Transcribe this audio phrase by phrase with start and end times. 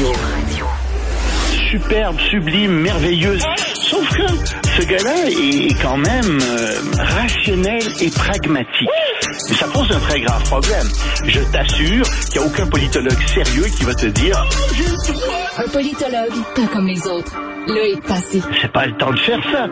[0.00, 0.66] Radio.
[1.70, 3.42] Superbe, sublime, merveilleuse.
[3.74, 4.22] Sauf que
[4.80, 8.88] ce gars-là est quand même euh, rationnel et pragmatique.
[9.50, 10.86] Et ça pose un très grave problème.
[11.26, 14.46] Je t'assure qu'il n'y a aucun politologue sérieux qui va te dire
[15.58, 17.36] Un politologue, pas comme les autres.
[17.66, 18.42] Loïc Passy.
[18.62, 19.68] c'est pas le temps de faire ça.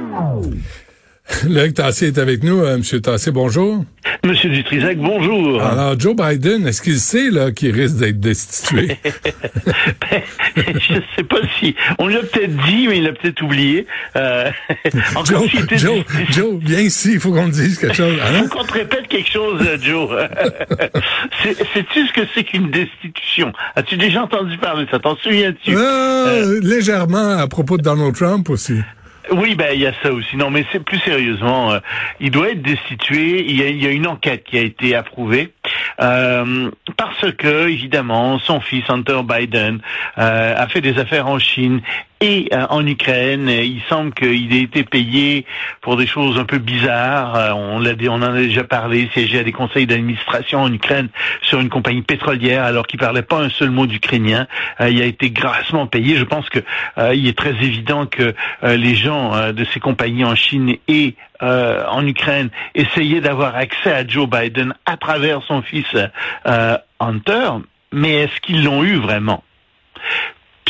[1.49, 2.61] Loïc Tassé est avec nous.
[2.63, 3.85] Euh, Monsieur Tassé, bonjour.
[4.25, 5.63] Monsieur Dutrisac, bonjour.
[5.63, 8.99] Alors, Joe Biden, est-ce qu'il sait là qu'il risque d'être destitué?
[10.57, 11.75] je sais pas si.
[11.99, 13.87] On l'a peut-être dit, mais il l'a peut-être oublié.
[14.17, 14.51] Euh,
[15.25, 18.17] Joe, s'il était- Joe, Joe, viens ici, il faut qu'on te dise quelque chose.
[18.33, 18.43] Non?
[18.49, 20.11] Faut qu'on te répète quelque chose, euh, Joe.
[21.75, 23.53] Sais-tu ce que c'est qu'une destitution?
[23.77, 24.99] As-tu déjà entendu parler de ça?
[24.99, 25.75] T'en souviens-tu?
[25.77, 28.75] Ah, légèrement à propos de Donald Trump aussi.
[29.33, 30.37] Oui, ben il y a ça aussi.
[30.37, 31.79] Non, mais c'est plus sérieusement, euh,
[32.19, 33.45] il doit être destitué.
[33.49, 35.53] Il y, a, il y a une enquête qui a été approuvée
[36.01, 39.81] euh, parce que évidemment son fils Hunter Biden
[40.19, 41.81] euh, a fait des affaires en Chine
[42.21, 43.49] et euh, en Ukraine.
[43.49, 45.47] Il semble qu'il ait été payé
[45.81, 47.35] pour des choses un peu bizarres.
[47.37, 49.09] Euh, on en a déjà parlé.
[49.15, 51.09] Siégé à des conseils d'administration en Ukraine
[51.43, 54.47] sur une compagnie pétrolière alors qu'il parlait pas un seul mot d'ukrainien.
[54.81, 56.17] Euh, il a été grassement payé.
[56.17, 56.61] Je pense que
[56.99, 60.77] euh, il est très évident que euh, les gens euh, de ces compagnies en Chine
[60.89, 65.87] et euh, en Ukraine essayaient d'avoir accès à Joe Biden à travers son fils
[66.47, 67.51] euh, Hunter,
[67.93, 69.43] mais est-ce qu'ils l'ont eu vraiment?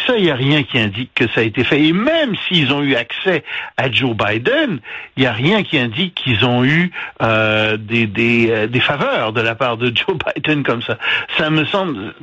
[0.00, 1.82] Puis ça, il n'y a rien qui indique que ça a été fait.
[1.82, 3.44] Et même s'ils ont eu accès
[3.76, 4.80] à Joe Biden,
[5.16, 9.34] il n'y a rien qui indique qu'ils ont eu euh, des, des, euh, des faveurs
[9.34, 10.96] de la part de Joe Biden comme ça.
[11.36, 12.14] Ça me semble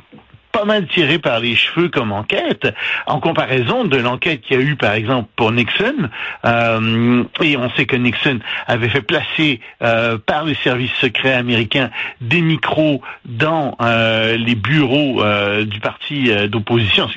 [0.50, 2.66] pas mal tiré par les cheveux comme enquête,
[3.06, 6.08] en comparaison de l'enquête qu'il y a eu, par exemple, pour Nixon.
[6.44, 11.90] Euh, et on sait que Nixon avait fait placer euh, par les services secrets américains
[12.20, 17.08] des micros dans euh, les bureaux euh, du parti euh, d'opposition.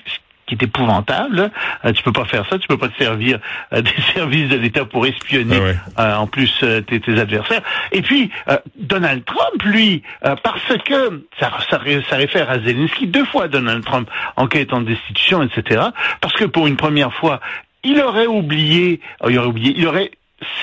[0.57, 1.51] Qui est épouvantable.
[1.85, 3.39] Euh, tu peux pas faire ça, tu peux pas te servir
[3.73, 5.75] euh, des services de l'État pour espionner Ah ouais.
[5.99, 7.61] euh, en plus euh, tes, tes adversaires.
[7.91, 12.59] Et puis euh, Donald Trump, lui, euh, parce que ça, ça, ré- ça réfère à
[12.59, 15.81] Zelensky deux fois Donald Trump enquête en destitution, etc.
[16.19, 17.39] Parce que pour une première fois,
[17.83, 20.11] il aurait oublié, il aurait oublié, il aurait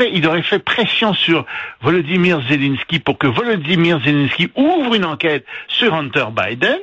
[0.01, 1.45] il aurait fait pression sur
[1.81, 6.79] Volodymyr Zelensky pour que Volodymyr Zelensky ouvre une enquête sur Hunter Biden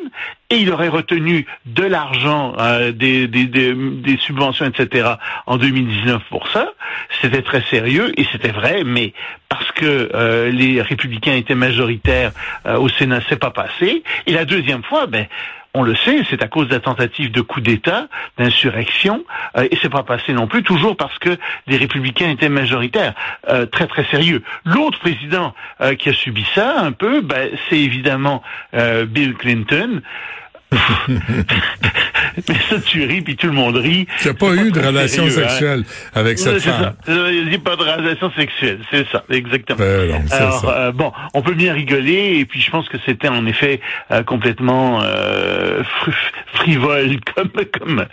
[0.49, 5.13] et il aurait retenu de l'argent, euh, des, des, des, des subventions, etc.
[5.47, 6.73] en 2019 pour ça.
[7.21, 9.13] C'était très sérieux et c'était vrai, mais
[9.49, 12.31] parce que euh, les républicains étaient majoritaires
[12.65, 14.03] euh, au Sénat, c'est pas passé.
[14.27, 15.25] Et la deuxième fois, ben
[15.75, 19.23] on le sait, c'est à cause de la tentative de coup d'État, d'insurrection,
[19.57, 21.37] euh, et c'est pas passé non plus, toujours parce que
[21.67, 23.13] les républicains étaient majoritaires.
[23.49, 24.41] Euh, très très sérieux.
[24.63, 28.41] L'autre président euh, qui a subi ça un peu, ben, c'est évidemment
[28.73, 30.01] euh, Bill Clinton.
[32.49, 34.07] Mais ça, tu ris, puis tout le monde rit.
[34.23, 35.49] N'y a pas eu de relation sérieux, hein?
[35.49, 36.95] sexuelle avec cette femme.
[37.05, 37.11] ça.
[37.11, 39.77] Euh, Il n'y a pas de relation sexuelle, c'est ça, exactement.
[39.79, 40.77] Ben non, Alors, ça.
[40.77, 43.79] euh, bon, on peut bien rigoler, et puis je pense que c'était en effet
[44.11, 46.13] euh, complètement euh, fr-
[46.53, 48.05] frivole comme comme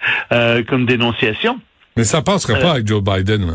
[0.69, 1.61] comme dénonciation.
[1.97, 3.47] Mais ça passerait euh, pas avec Joe Biden.
[3.47, 3.53] là.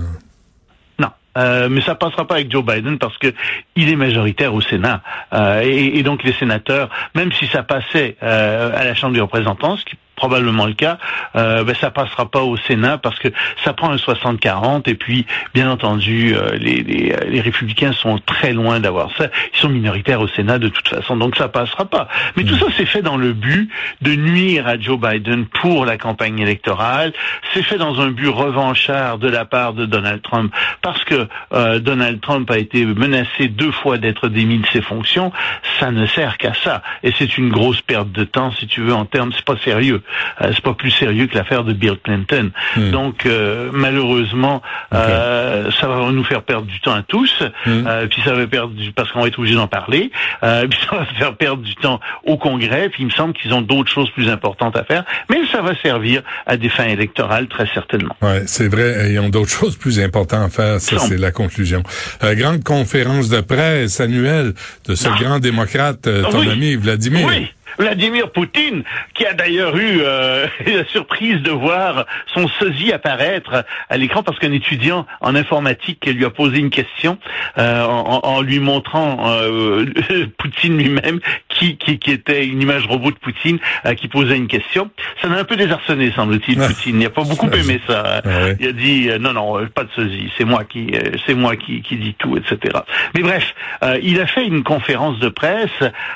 [0.99, 3.33] Non, euh, mais ça passera pas avec Joe Biden parce que
[3.75, 5.01] il est majoritaire au Sénat
[5.33, 9.21] Euh, et, et donc les sénateurs, même si ça passait euh, à la Chambre des
[9.21, 10.97] représentants, ce qui probablement le cas,
[11.35, 13.29] euh, ben, ça passera pas au Sénat parce que
[13.63, 18.17] ça prend un 60-40 et puis bien entendu euh, les, les, euh, les républicains sont
[18.25, 19.27] très loin d'avoir ça.
[19.53, 22.07] Ils sont minoritaires au Sénat de toute façon, donc ça passera pas.
[22.35, 23.69] Mais tout ça c'est fait dans le but
[24.01, 27.13] de nuire à Joe Biden pour la campagne électorale.
[27.53, 30.51] C'est fait dans un but revanchard de la part de Donald Trump
[30.81, 35.31] parce que euh, Donald Trump a été menacé deux fois d'être démis de ses fonctions.
[35.79, 38.95] Ça ne sert qu'à ça et c'est une grosse perte de temps si tu veux
[38.95, 39.31] en termes.
[39.35, 40.01] C'est pas sérieux.
[40.41, 42.51] Euh, c'est pas plus sérieux que l'affaire de Bill Clinton.
[42.75, 42.91] Hmm.
[42.91, 44.61] Donc euh, malheureusement,
[44.93, 47.43] euh, ça va nous faire perdre du temps à tous.
[47.67, 50.11] Euh, puis ça va perdre du, parce qu'on va être obligé d'en parler.
[50.43, 52.89] Euh, puis ça va faire perdre du temps au Congrès.
[52.89, 55.03] Puis il me semble qu'ils ont d'autres choses plus importantes à faire.
[55.29, 58.15] Mais ça va servir à des fins électorales très certainement.
[58.21, 59.11] Ouais, c'est vrai.
[59.11, 60.81] Ils ont d'autres choses plus importantes à faire.
[60.81, 61.83] Ça, c'est la conclusion.
[62.23, 64.53] Euh, grande conférence de presse annuelle
[64.87, 65.15] de ce Non.
[65.15, 66.49] grand démocrate, euh, ton Oui.
[66.49, 67.27] ami Vladimir.
[67.27, 67.47] Oui.
[67.77, 68.83] Vladimir Poutine,
[69.13, 74.39] qui a d'ailleurs eu euh, la surprise de voir son sosie apparaître à l'écran parce
[74.39, 77.17] qu'un étudiant en informatique lui a posé une question
[77.57, 79.85] euh, en, en lui montrant euh,
[80.37, 81.19] Poutine lui-même,
[81.49, 84.89] qui, qui, qui était une image robot de Poutine, euh, qui posait une question.
[85.21, 86.67] Ça l'a un peu désarçonné, semble-t-il, Ah.
[86.67, 86.99] Poutine.
[86.99, 88.21] Il n'a pas beaucoup aimé ça.
[88.25, 88.29] Ah.
[88.59, 90.91] Il a dit euh, non, non, euh, pas de sosie, c'est moi qui,
[91.25, 92.79] c'est moi qui, qui dit tout, etc.
[93.13, 93.53] Mais bref,
[93.83, 95.69] euh, il a fait une conférence de presse,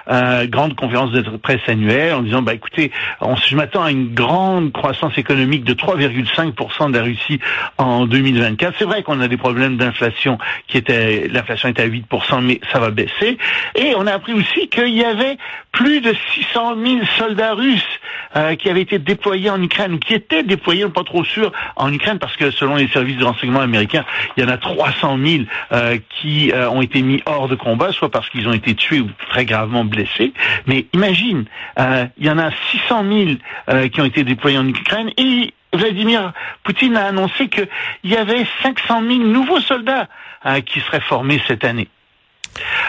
[0.10, 4.14] euh, grande conférence de presse annuelle en disant, bah écoutez, on, je m'attends à une
[4.14, 7.40] grande croissance économique de 3,5% de la Russie
[7.78, 8.76] en 2024.
[8.78, 10.38] C'est vrai qu'on a des problèmes d'inflation
[10.68, 13.38] qui était, l'inflation était à 8%, mais ça va baisser.
[13.76, 15.38] Et on a appris aussi qu'il y avait
[15.72, 18.00] plus de 600 000 soldats russes
[18.36, 22.20] euh, qui avaient été déployés en Ukraine, qui étaient déployés, pas trop sûr, en Ukraine,
[22.20, 24.06] parce que selon les services de renseignement américains,
[24.36, 27.92] il y en a 300 000 euh, qui euh, ont été mis hors de combat,
[27.92, 30.34] soit parce qu'ils ont été tués ou très gravement blessés.
[30.66, 31.46] Mais imagine,
[31.78, 33.06] il y en a 600
[33.68, 37.68] 000 qui ont été déployés en Ukraine, et Vladimir Poutine a annoncé qu'il
[38.04, 40.08] y avait 500 000 nouveaux soldats
[40.66, 41.88] qui seraient formés cette année.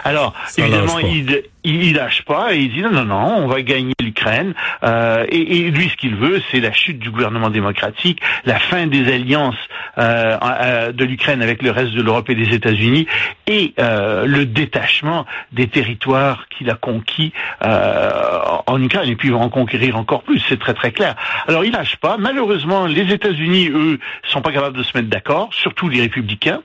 [0.05, 3.95] Alors, évidemment, il, il lâche pas et il dit non, non, non, on va gagner
[4.01, 4.55] l'Ukraine.
[4.83, 9.13] Euh, et, lui, ce qu'il veut, c'est la chute du gouvernement démocratique, la fin des
[9.13, 9.55] alliances
[9.99, 13.07] euh, euh, de l'Ukraine avec le reste de l'Europe et des États-Unis,
[13.47, 19.09] et le détachement des territoires qu'il a conquis en Ukraine.
[19.09, 21.15] Et puis, il va en conquérir encore plus, c'est très très clair.
[21.47, 22.17] Alors, il lâche pas.
[22.19, 26.63] Malheureusement, les États-Unis, eux, sont pas capables de se mettre d'accord, surtout les républicains.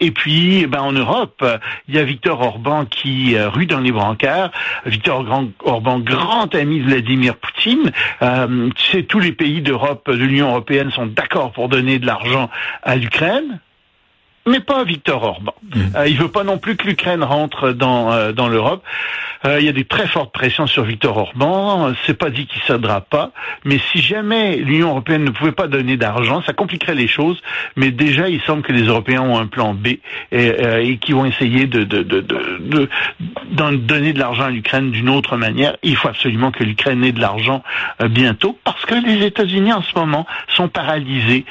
[0.00, 1.44] et puis, ben, en Europe,
[1.88, 2.51] il y a Victor Orban
[2.90, 4.16] qui rue dans les bras
[4.86, 5.24] Victor
[5.64, 7.92] Orban, grand ami de Vladimir Poutine.
[8.22, 8.70] Euh,
[9.08, 12.50] tous les pays d'Europe, de l'Union européenne sont d'accord pour donner de l'argent
[12.82, 13.60] à l'Ukraine
[14.46, 15.54] mais pas Victor Orban.
[15.62, 15.80] Mmh.
[15.96, 18.82] Euh, il veut pas non plus que l'Ukraine rentre dans euh, dans l'Europe.
[19.44, 21.92] Euh, il y a des très fortes pressions sur Victor Orban.
[22.06, 23.32] C'est pas dit qu'il cédera pas,
[23.64, 27.40] mais si jamais l'Union européenne ne pouvait pas donner d'argent, ça compliquerait les choses.
[27.76, 30.00] Mais déjà, il semble que les Européens ont un plan B et,
[30.32, 32.88] et qui vont essayer de de de, de,
[33.50, 35.76] de donner de l'argent à l'Ukraine d'une autre manière.
[35.82, 37.62] Il faut absolument que l'Ukraine ait de l'argent
[38.10, 41.44] bientôt parce que les États-Unis en ce moment sont paralysés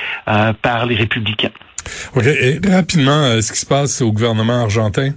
[0.62, 1.52] par les républicains.
[2.16, 2.26] OK.
[2.26, 5.12] Et rapidement, euh, ce qui se passe au gouvernement argentin?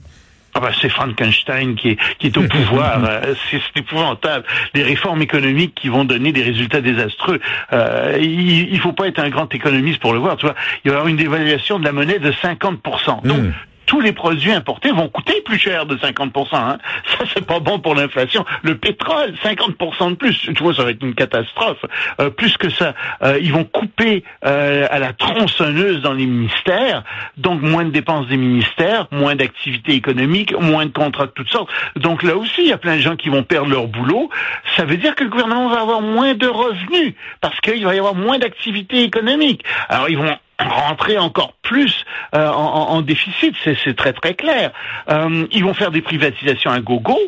[0.54, 3.02] Ah ben, c'est Frankenstein qui est, qui est au pouvoir.
[3.04, 4.44] Euh, c'est épouvantable.
[4.72, 7.40] Des réformes économiques qui vont donner des résultats désastreux.
[7.72, 10.36] Euh, il, il faut pas être un grand économiste pour le voir.
[10.36, 10.54] Tu vois,
[10.84, 13.26] il va y avoir une dévaluation de la monnaie de 50%.
[13.26, 13.52] Donc,
[13.86, 16.48] tous les produits importés vont coûter plus cher de 50%.
[16.52, 16.78] Hein.
[17.06, 18.44] Ça, c'est pas bon pour l'inflation.
[18.62, 20.38] Le pétrole, 50% de plus.
[20.38, 21.84] Tu vois, ça va être une catastrophe.
[22.20, 27.04] Euh, plus que ça, euh, ils vont couper euh, à la tronçonneuse dans les ministères,
[27.36, 31.70] donc moins de dépenses des ministères, moins d'activités économiques, moins de contrats de toutes sortes.
[31.96, 34.30] Donc là aussi, il y a plein de gens qui vont perdre leur boulot.
[34.76, 37.98] Ça veut dire que le gouvernement va avoir moins de revenus parce qu'il va y
[37.98, 39.64] avoir moins d'activités économiques.
[39.88, 44.70] Alors ils vont rentrer encore plus euh, en, en, déficit, c'est très très clair.
[45.10, 47.18] Euh, ils vont faire des privatisations à gogo.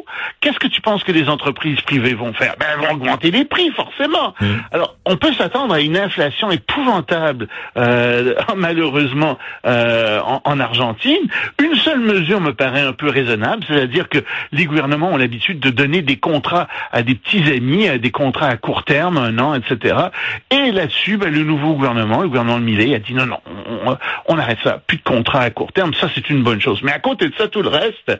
[0.41, 2.55] Qu'est-ce que tu penses que les entreprises privées vont faire?
[2.61, 4.35] Ben, Elles vont augmenter les prix, forcément.
[4.41, 4.47] Mmh.
[4.73, 11.19] Alors, on peut s'attendre à une inflation épouvantable, euh, malheureusement, euh, en, en, Argentine.
[11.63, 14.19] Une seule mesure me paraît un peu raisonnable, c'est-à-dire que
[14.53, 18.49] les gouvernements ont l'habitude de donner des contrats à des petits amis, à des contrats
[18.49, 19.97] à court terme, un an, etc.
[20.51, 23.39] Et là-dessus, ben, le nouveau gouvernement, le gouvernement de Millet, a dit non, non,
[24.26, 24.81] on, on, arrête ça.
[24.87, 26.81] Plus de contrats à court terme, ça c'est une bonne chose.
[26.83, 28.13] Mais à côté de ça, tout le reste,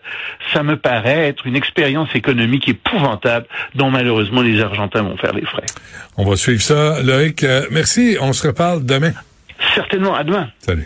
[0.53, 5.45] ça me paraît être une expérience économique épouvantable dont malheureusement les Argentins vont faire les
[5.45, 5.67] frais.
[6.17, 7.03] On va suivre ça.
[7.03, 8.17] Loïc, euh, merci.
[8.21, 9.13] On se reparle demain.
[9.75, 10.49] Certainement, à demain.
[10.59, 10.85] Salut.